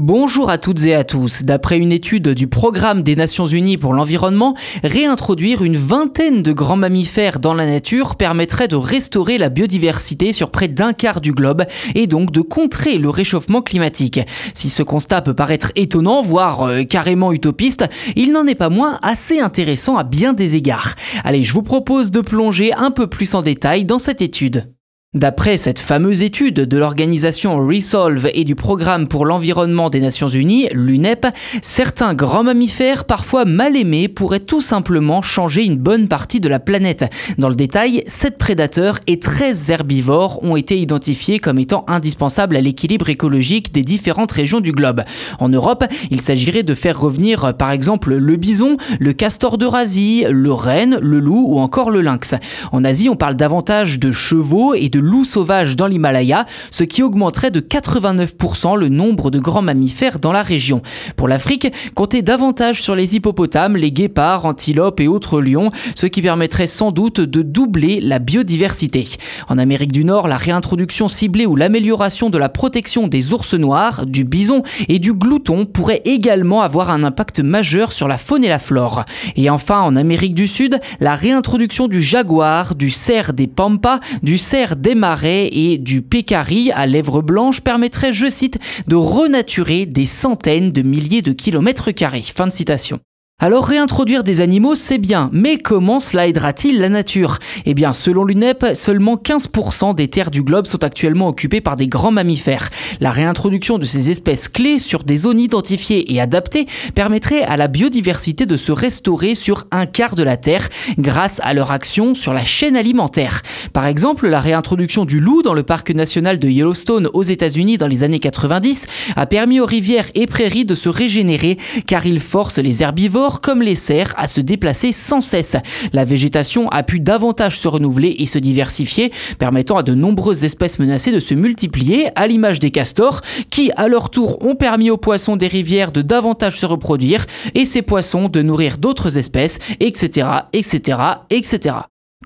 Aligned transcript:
Bonjour 0.00 0.48
à 0.48 0.58
toutes 0.58 0.84
et 0.84 0.94
à 0.94 1.02
tous. 1.02 1.42
D'après 1.42 1.76
une 1.76 1.90
étude 1.90 2.28
du 2.28 2.46
Programme 2.46 3.02
des 3.02 3.16
Nations 3.16 3.46
Unies 3.46 3.78
pour 3.78 3.92
l'environnement, 3.92 4.54
réintroduire 4.84 5.64
une 5.64 5.76
vingtaine 5.76 6.40
de 6.40 6.52
grands 6.52 6.76
mammifères 6.76 7.40
dans 7.40 7.52
la 7.52 7.66
nature 7.66 8.14
permettrait 8.14 8.68
de 8.68 8.76
restaurer 8.76 9.38
la 9.38 9.48
biodiversité 9.48 10.32
sur 10.32 10.52
près 10.52 10.68
d'un 10.68 10.92
quart 10.92 11.20
du 11.20 11.32
globe 11.32 11.64
et 11.96 12.06
donc 12.06 12.30
de 12.30 12.42
contrer 12.42 12.96
le 12.96 13.10
réchauffement 13.10 13.60
climatique. 13.60 14.20
Si 14.54 14.70
ce 14.70 14.84
constat 14.84 15.20
peut 15.20 15.34
paraître 15.34 15.72
étonnant, 15.74 16.22
voire 16.22 16.62
euh, 16.62 16.84
carrément 16.84 17.32
utopiste, 17.32 17.86
il 18.14 18.30
n'en 18.30 18.46
est 18.46 18.54
pas 18.54 18.68
moins 18.68 19.00
assez 19.02 19.40
intéressant 19.40 19.96
à 19.96 20.04
bien 20.04 20.32
des 20.32 20.54
égards. 20.54 20.94
Allez, 21.24 21.42
je 21.42 21.52
vous 21.52 21.64
propose 21.64 22.12
de 22.12 22.20
plonger 22.20 22.72
un 22.72 22.92
peu 22.92 23.08
plus 23.08 23.34
en 23.34 23.42
détail 23.42 23.84
dans 23.84 23.98
cette 23.98 24.22
étude. 24.22 24.77
D'après 25.14 25.56
cette 25.56 25.78
fameuse 25.78 26.20
étude 26.20 26.56
de 26.56 26.76
l'organisation 26.76 27.66
Resolve 27.66 28.28
et 28.34 28.44
du 28.44 28.54
Programme 28.54 29.08
pour 29.08 29.24
l'environnement 29.24 29.88
des 29.88 30.00
Nations 30.00 30.28
Unies, 30.28 30.68
l'UNEP, 30.74 31.26
certains 31.62 32.12
grands 32.12 32.44
mammifères 32.44 33.06
parfois 33.06 33.46
mal 33.46 33.74
aimés 33.74 34.08
pourraient 34.08 34.38
tout 34.38 34.60
simplement 34.60 35.22
changer 35.22 35.64
une 35.64 35.78
bonne 35.78 36.08
partie 36.08 36.40
de 36.40 36.48
la 36.50 36.60
planète. 36.60 37.10
Dans 37.38 37.48
le 37.48 37.54
détail, 37.54 38.04
sept 38.06 38.36
prédateurs 38.36 38.98
et 39.06 39.18
13 39.18 39.70
herbivores 39.70 40.44
ont 40.44 40.56
été 40.56 40.78
identifiés 40.78 41.38
comme 41.38 41.58
étant 41.58 41.86
indispensables 41.88 42.56
à 42.56 42.60
l'équilibre 42.60 43.08
écologique 43.08 43.72
des 43.72 43.84
différentes 43.84 44.32
régions 44.32 44.60
du 44.60 44.72
globe. 44.72 45.04
En 45.38 45.48
Europe, 45.48 45.84
il 46.10 46.20
s'agirait 46.20 46.64
de 46.64 46.74
faire 46.74 47.00
revenir 47.00 47.56
par 47.56 47.70
exemple 47.70 48.14
le 48.14 48.36
bison, 48.36 48.76
le 49.00 49.14
castor 49.14 49.56
d'Eurasie, 49.56 50.26
le 50.28 50.52
renne, 50.52 50.98
le 51.00 51.18
loup 51.18 51.46
ou 51.48 51.60
encore 51.60 51.88
le 51.88 52.02
lynx. 52.02 52.34
En 52.72 52.84
Asie, 52.84 53.08
on 53.08 53.16
parle 53.16 53.36
davantage 53.36 53.98
de 53.98 54.10
chevaux 54.10 54.74
et 54.74 54.90
de 54.90 54.98
loups 55.08 55.24
sauvages 55.24 55.74
dans 55.74 55.86
l'Himalaya, 55.86 56.46
ce 56.70 56.84
qui 56.84 57.02
augmenterait 57.02 57.50
de 57.50 57.60
89% 57.60 58.76
le 58.76 58.88
nombre 58.88 59.30
de 59.30 59.38
grands 59.38 59.62
mammifères 59.62 60.20
dans 60.20 60.32
la 60.32 60.42
région. 60.42 60.82
Pour 61.16 61.28
l'Afrique, 61.28 61.72
comptez 61.94 62.22
davantage 62.22 62.82
sur 62.82 62.94
les 62.94 63.16
hippopotames, 63.16 63.76
les 63.76 63.90
guépards, 63.90 64.44
antilopes 64.44 65.00
et 65.00 65.08
autres 65.08 65.40
lions, 65.40 65.70
ce 65.94 66.06
qui 66.06 66.22
permettrait 66.22 66.66
sans 66.66 66.92
doute 66.92 67.20
de 67.20 67.42
doubler 67.42 68.00
la 68.00 68.18
biodiversité. 68.18 69.06
En 69.48 69.58
Amérique 69.58 69.92
du 69.92 70.04
Nord, 70.04 70.28
la 70.28 70.36
réintroduction 70.36 71.08
ciblée 71.08 71.46
ou 71.46 71.56
l'amélioration 71.56 72.30
de 72.30 72.38
la 72.38 72.48
protection 72.48 73.08
des 73.08 73.32
ours 73.32 73.54
noirs, 73.54 74.04
du 74.06 74.24
bison 74.24 74.62
et 74.88 74.98
du 74.98 75.14
glouton 75.14 75.64
pourrait 75.64 76.02
également 76.04 76.62
avoir 76.62 76.90
un 76.90 77.02
impact 77.02 77.40
majeur 77.40 77.92
sur 77.92 78.08
la 78.08 78.18
faune 78.18 78.44
et 78.44 78.48
la 78.48 78.58
flore. 78.58 79.04
Et 79.36 79.48
enfin, 79.50 79.80
en 79.80 79.96
Amérique 79.96 80.34
du 80.34 80.46
Sud, 80.46 80.80
la 81.00 81.14
réintroduction 81.14 81.88
du 81.88 82.02
jaguar, 82.02 82.74
du 82.74 82.90
cerf 82.90 83.32
des 83.32 83.46
pampas, 83.46 84.00
du 84.22 84.38
cerf 84.38 84.76
des 84.76 84.87
des 84.88 84.94
marais 84.94 85.50
et 85.52 85.76
du 85.76 86.00
pécari 86.00 86.72
à 86.72 86.86
lèvres 86.86 87.20
blanches 87.20 87.60
permettrait, 87.60 88.14
je 88.14 88.30
cite, 88.30 88.58
de 88.86 88.96
renaturer 88.96 89.84
des 89.84 90.06
centaines 90.06 90.72
de 90.72 90.80
milliers 90.80 91.20
de 91.20 91.32
kilomètres 91.32 91.90
carrés. 91.90 92.22
Fin 92.22 92.46
de 92.46 92.52
citation. 92.52 92.98
Alors 93.40 93.66
réintroduire 93.66 94.24
des 94.24 94.40
animaux, 94.40 94.74
c'est 94.74 94.98
bien, 94.98 95.30
mais 95.32 95.58
comment 95.58 96.00
cela 96.00 96.26
aidera-t-il 96.26 96.80
la 96.80 96.88
nature? 96.88 97.38
Eh 97.66 97.74
bien, 97.74 97.92
selon 97.92 98.24
l'UNEP, 98.24 98.74
seulement 98.74 99.14
15% 99.14 99.94
des 99.94 100.08
terres 100.08 100.32
du 100.32 100.42
globe 100.42 100.66
sont 100.66 100.82
actuellement 100.82 101.28
occupées 101.28 101.60
par 101.60 101.76
des 101.76 101.86
grands 101.86 102.10
mammifères. 102.10 102.68
La 102.98 103.12
réintroduction 103.12 103.78
de 103.78 103.84
ces 103.84 104.10
espèces 104.10 104.48
clés 104.48 104.80
sur 104.80 105.04
des 105.04 105.18
zones 105.18 105.38
identifiées 105.38 106.12
et 106.12 106.20
adaptées 106.20 106.66
permettrait 106.96 107.42
à 107.42 107.56
la 107.56 107.68
biodiversité 107.68 108.44
de 108.44 108.56
se 108.56 108.72
restaurer 108.72 109.36
sur 109.36 109.68
un 109.70 109.86
quart 109.86 110.16
de 110.16 110.24
la 110.24 110.36
Terre 110.36 110.68
grâce 110.98 111.40
à 111.44 111.54
leur 111.54 111.70
action 111.70 112.14
sur 112.14 112.32
la 112.34 112.42
chaîne 112.42 112.76
alimentaire. 112.76 113.42
Par 113.72 113.86
exemple, 113.86 114.26
la 114.26 114.40
réintroduction 114.40 115.04
du 115.04 115.20
loup 115.20 115.42
dans 115.42 115.54
le 115.54 115.62
parc 115.62 115.90
national 115.90 116.40
de 116.40 116.48
Yellowstone 116.48 117.08
aux 117.12 117.22
États-Unis 117.22 117.78
dans 117.78 117.86
les 117.86 118.02
années 118.02 118.18
90 118.18 118.88
a 119.14 119.26
permis 119.26 119.60
aux 119.60 119.66
rivières 119.66 120.10
et 120.16 120.26
prairies 120.26 120.64
de 120.64 120.74
se 120.74 120.88
régénérer 120.88 121.56
car 121.86 122.04
il 122.04 122.18
force 122.18 122.58
les 122.58 122.82
herbivores 122.82 123.27
comme 123.40 123.62
les 123.62 123.74
cerfs 123.74 124.14
à 124.16 124.26
se 124.26 124.40
déplacer 124.40 124.92
sans 124.92 125.20
cesse. 125.20 125.56
La 125.92 126.04
végétation 126.04 126.68
a 126.70 126.82
pu 126.82 127.00
davantage 127.00 127.58
se 127.58 127.68
renouveler 127.68 128.16
et 128.18 128.26
se 128.26 128.38
diversifier, 128.38 129.12
permettant 129.38 129.76
à 129.76 129.82
de 129.82 129.94
nombreuses 129.94 130.44
espèces 130.44 130.78
menacées 130.78 131.12
de 131.12 131.20
se 131.20 131.34
multiplier, 131.34 132.08
à 132.16 132.26
l'image 132.26 132.58
des 132.58 132.70
castors, 132.70 133.20
qui 133.50 133.70
à 133.76 133.88
leur 133.88 134.10
tour 134.10 134.44
ont 134.44 134.54
permis 134.54 134.90
aux 134.90 134.96
poissons 134.96 135.36
des 135.36 135.48
rivières 135.48 135.92
de 135.92 136.02
davantage 136.02 136.58
se 136.58 136.66
reproduire 136.66 137.26
et 137.54 137.64
ces 137.64 137.82
poissons 137.82 138.28
de 138.28 138.42
nourrir 138.42 138.78
d'autres 138.78 139.18
espèces, 139.18 139.58
etc., 139.80 140.26
etc., 140.52 140.98
etc. 141.30 141.74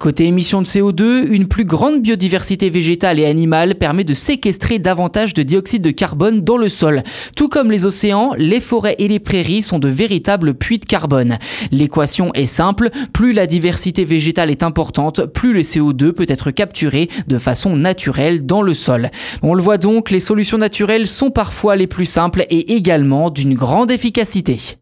Côté 0.03 0.25
émissions 0.25 0.61
de 0.61 0.67
CO2, 0.67 1.29
une 1.31 1.47
plus 1.47 1.63
grande 1.63 2.03
biodiversité 2.03 2.71
végétale 2.71 3.21
et 3.21 3.25
animale 3.25 3.77
permet 3.77 4.03
de 4.03 4.15
séquestrer 4.15 4.81
davantage 4.81 5.33
de 5.33 5.45
dioxyde 5.45 5.83
de 5.83 5.93
carbone 5.93 6.41
dans 6.41 6.57
le 6.57 6.69
sol. 6.69 7.05
Tout 7.37 7.49
comme 7.49 7.71
les 7.71 7.87
océans, 7.87 8.33
les 8.37 8.59
forêts 8.59 8.97
et 8.99 9.07
les 9.07 9.21
prairies 9.21 9.63
sont 9.63 9.79
de 9.79 9.87
véritables 9.87 10.55
puits 10.55 10.81
de 10.81 10.87
carbone. 10.87 11.39
L'équation 11.71 12.35
est 12.35 12.47
simple, 12.47 12.91
plus 13.13 13.33
la 13.33 13.47
diversité 13.47 14.03
végétale 14.03 14.51
est 14.51 14.65
importante, 14.65 15.27
plus 15.27 15.53
le 15.53 15.61
CO2 15.61 16.11
peut 16.11 16.27
être 16.27 16.51
capturé 16.51 17.09
de 17.29 17.39
façon 17.39 17.77
naturelle 17.77 18.45
dans 18.45 18.63
le 18.63 18.75
sol. 18.75 19.09
On 19.43 19.55
le 19.55 19.63
voit 19.63 19.79
donc, 19.79 20.11
les 20.11 20.19
solutions 20.19 20.59
naturelles 20.59 21.07
sont 21.07 21.31
parfois 21.31 21.77
les 21.77 21.87
plus 21.87 22.07
simples 22.07 22.45
et 22.51 22.75
également 22.75 23.31
d'une 23.31 23.55
grande 23.55 23.93
efficacité. 23.93 24.82